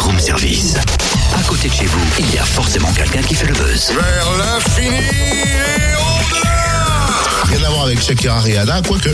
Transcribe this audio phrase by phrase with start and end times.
[0.00, 0.74] Room Service.
[1.38, 3.92] À côté de chez vous, il y a forcément quelqu'un qui fait le buzz.
[3.92, 9.08] Vers l'infini et au-delà Rien à voir avec Shakira Rihanna, quoique.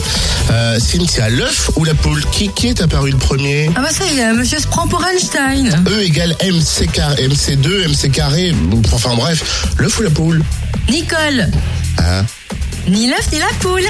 [0.50, 3.70] Euh, Cynthia, l'œuf ou la poule qui, qui est apparu le premier?
[3.76, 5.84] Ah bah ça y est, monsieur se prend pour Einstein.
[5.88, 8.54] E égale MC carré, MC2, MC carré,
[8.92, 10.42] enfin bref, l'œuf ou la poule?
[10.88, 11.48] Nicole.
[11.98, 12.24] Hein
[12.88, 13.82] Ni l'œuf ni la poule.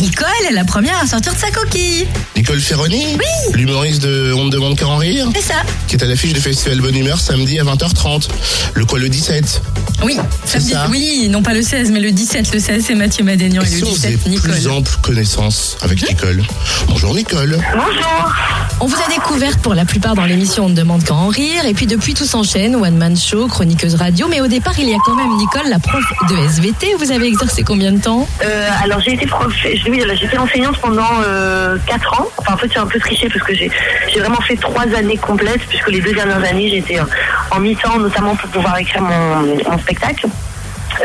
[0.00, 2.06] Nicole est la première à sortir de sa coquille.
[2.36, 3.54] Nicole Ferroni Oui.
[3.54, 5.62] L'humoriste de On ne demande qu'à en rire C'est ça.
[5.88, 8.28] qui est à l'affiche du festival Bonne Humeur samedi à 20h30.
[8.74, 9.62] Le quoi le 17
[10.04, 10.70] Oui, samedi.
[10.72, 10.86] ça.
[10.90, 12.52] Oui, non pas le 16, mais le 17.
[12.52, 14.50] Le 16, c'est Mathieu Madénian Et et, si le on faisait 17, Nicole.
[14.50, 16.42] plus ample connaissance avec Nicole
[16.88, 17.58] Bonjour Nicole.
[17.74, 18.32] Bonjour.
[18.80, 21.64] On vous a découverte pour la plupart dans l'émission On ne demande qu'à en rire.
[21.66, 22.74] Et puis depuis, tout s'enchaîne.
[22.76, 24.26] One Man Show, chroniqueuse radio.
[24.28, 26.94] Mais au départ, il y a quand même Nicole, la prof de SVT.
[26.98, 31.02] Vous avez exercé combien de temps Euh, alors j'ai été prof, j'ai été enseignante pendant
[31.24, 32.26] euh, 4 ans.
[32.38, 33.70] Enfin en fait j'ai un peu triché parce que j'ai
[34.18, 37.04] vraiment fait 3 années complètes puisque les deux dernières années j'étais euh,
[37.50, 40.26] en mi-temps notamment pour pouvoir écrire mon spectacle.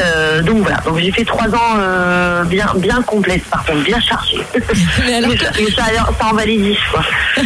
[0.01, 3.99] Euh, donc voilà, donc j'ai fait 3 ans euh, bien bien complètes par contre, bien
[3.99, 4.41] chargées.
[5.05, 7.03] Mais alors Mais ça, mais ça, alors, ça en valait 10 quoi.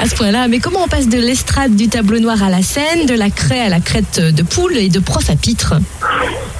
[0.00, 0.48] à ce point-là.
[0.48, 3.60] Mais comment on passe de l'estrade du tableau noir à la scène, de la craie
[3.60, 5.74] à la crête de poule et de prof à pitre?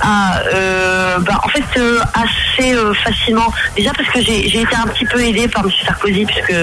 [0.07, 3.51] Ah, euh, bah, en fait, euh, assez euh, facilement.
[3.75, 5.71] Déjà parce que j'ai été un petit peu aidée par M.
[5.87, 6.55] Sarkozy, puisque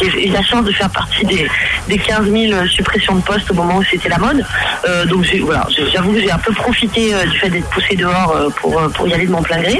[0.00, 1.46] j'ai eu la chance de faire partie des,
[1.88, 4.42] des 15 000 suppressions de postes au moment où c'était la mode.
[4.88, 8.50] Euh, donc voilà, j'avoue que j'ai un peu profité euh, du fait d'être poussée dehors
[8.56, 9.78] pour, pour y aller de mon plein gré.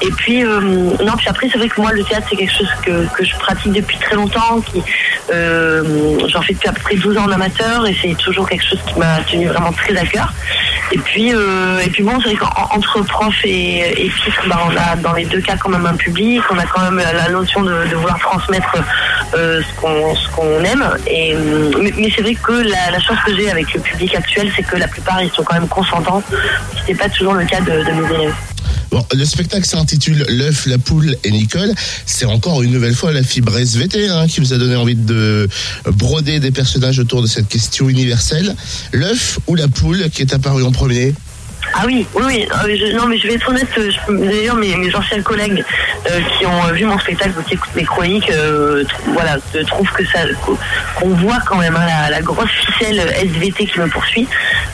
[0.00, 3.06] Et puis, non, puis après, c'est vrai que moi, le théâtre, c'est quelque chose que,
[3.14, 4.62] que je pratique depuis très longtemps.
[5.28, 8.80] J'en fais depuis à peu près 12 ans en amateur et c'est toujours quelque chose
[8.86, 10.32] qui m'a tenu vraiment très à cœur.
[10.92, 14.76] Et puis, euh, et puis bon, c'est vrai qu'entre prof et, et titre, bah, on
[14.76, 17.62] a dans les deux cas quand même un public, on a quand même la notion
[17.62, 18.76] de, de vouloir transmettre
[19.34, 20.88] euh, ce qu'on aime.
[21.08, 24.50] Et, euh, mais c'est vrai que la, la chance que j'ai avec le public actuel,
[24.54, 27.60] c'est que la plupart, ils sont quand même consentants, ce n'est pas toujours le cas
[27.60, 28.34] de, de mes élèves.
[28.90, 31.72] Bon, le spectacle s'intitule L'œuf, la poule et Nicole.
[32.06, 35.48] C'est encore une nouvelle fois la fibre SVT hein, qui vous a donné envie de
[35.86, 38.54] broder des personnages autour de cette question universelle.
[38.92, 41.14] L'œuf ou la poule qui est apparu en premier?
[41.74, 42.46] Ah oui, oui, oui.
[42.64, 43.66] Euh, je- non, mais je vais être honnête.
[44.08, 45.64] D'ailleurs, mes, anciens collègues
[46.08, 50.04] euh, qui ont vu mon spectacle qui écoutent mes chroniques, euh, voilà, euh, trouvent que
[50.06, 50.56] ça, qu'o-
[50.94, 54.28] qu'on voit quand même hein, la grosse ficelle SVT qui me poursuit.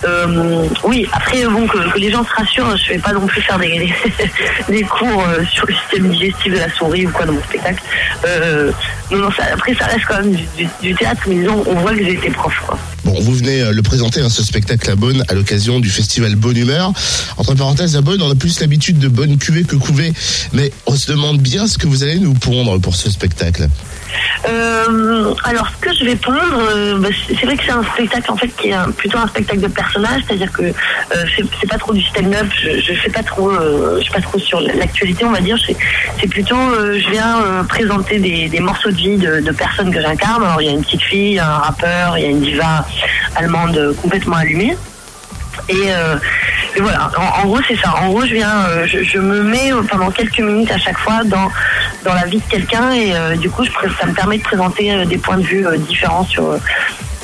[0.05, 3.59] Euh, oui, après, bon, que, les gens se rassurent, je vais pas non plus faire
[4.69, 7.83] des, cours euh, sur le système digestif de la souris ou quoi dans mon spectacle.
[8.27, 8.73] Euh,
[9.53, 10.37] après, ça reste quand même
[10.83, 12.53] du, théâtre, mais disons, on voit que j'ai été prof.
[13.05, 16.57] Bon, vous venez le présenter, hein, ce spectacle à Bonne, à l'occasion du festival Bonne
[16.57, 16.93] Humeur.
[17.37, 20.13] Entre parenthèses, à Bonne, on a plus l'habitude de bonne cuvée que couvée,
[20.53, 23.69] mais on se demande bien ce que vous allez nous pondre pour ce spectacle.
[24.49, 28.31] Euh, alors, ce que je vais pondre, euh, bah, c'est vrai que c'est un spectacle
[28.31, 31.93] en fait qui est plutôt un spectacle de personnage, c'est-à-dire que euh, c'est pas trop
[31.93, 35.41] du stand-up, je, je fais pas trop, je suis pas trop sur l'actualité, on va
[35.41, 35.57] dire.
[36.21, 40.43] C'est plutôt, je viens présenter des, morceaux de vie de, personnes que j'incarne.
[40.45, 42.87] Alors, il y a une petite fille, un rappeur, il y a une diva
[43.37, 44.77] allemande complètement allumée.
[45.69, 45.91] Et
[46.81, 47.95] voilà, en, gros c'est ça.
[47.97, 51.23] En gros, je viens, euh, je, me mets euh, pendant quelques minutes à chaque fois
[51.25, 51.51] dans
[52.05, 55.05] dans la vie de quelqu'un et euh, du coup, je, ça me permet de présenter
[55.07, 56.57] des points de vue différents sur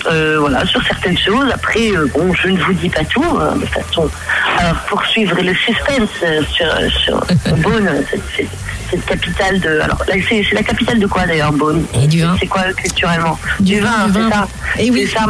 [0.05, 1.51] voilà sur certaines choses.
[1.53, 4.11] Après, bon, je ne vous dis pas tout euh, de façon
[4.59, 6.67] à poursuivre le suspense euh, sur
[7.03, 7.89] sur Beaune,
[8.37, 9.81] cette, capitale de.
[9.81, 9.99] Alors
[10.29, 11.85] c'est la capitale de quoi d'ailleurs, Beaune?
[12.03, 12.37] Et du vin.
[12.41, 13.39] C'est quoi culturellement?
[13.61, 14.31] Du vin, du c'est vin.
[14.31, 14.49] ça.
[14.79, 15.07] Et oui.
[15.13, 15.27] Ça.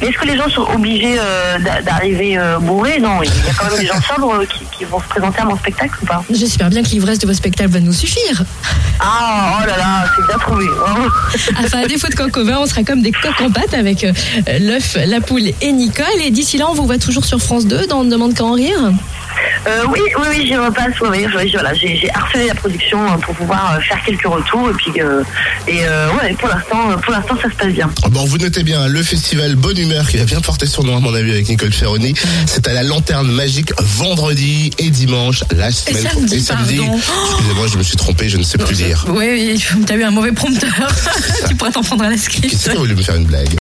[0.00, 2.98] Mais est-ce que les gens sont obligés euh, d'a- d'arriver euh, bourrés?
[3.00, 5.40] Non, il y a quand même des gens sobres euh, qui, qui vont se présenter
[5.40, 6.24] à mon spectacle ou pas?
[6.30, 8.42] J'espère bien que l'ivresse de vos spectacles va nous suffire.
[9.00, 10.64] Ah, oh là là, c'est bien trouvé.
[11.64, 14.04] Enfin, à défaut de coq au vin, on sera comme des coqs en pâte avec
[14.04, 14.12] euh,
[14.60, 16.04] l'œuf, la poule et Nicole.
[16.24, 18.44] Et d'ici là, on vous voit toujours sur France 2 dans On ne demande qu'à
[18.44, 18.54] en
[19.66, 20.92] Euh, oui, oui, oui, j'y repasse.
[21.00, 24.70] Oui, oui, oui, voilà, j'ai harcelé la production euh, pour pouvoir euh, faire quelques retours
[24.70, 25.22] et puis euh,
[25.66, 27.90] et euh, ouais, pour l'instant, pour l'instant, ça se passe bien.
[28.10, 31.00] Bon, vous notez bien le festival Bonne Humeur qui va bien porter son nom à
[31.00, 32.14] mon avis avec Nicole Ferroni.
[32.46, 36.80] C'est à la Lanterne Magique vendredi et dimanche la semaine samedi, et samedi.
[36.80, 39.04] Excusez-moi, je me suis trompé, je ne sais plus dire.
[39.08, 40.70] Oui, oui, t'as eu un mauvais prompteur.
[41.48, 42.64] tu pourrais t'en prendre à la Qu'est-ce script.
[42.66, 43.48] que vous voulez me faire une blague?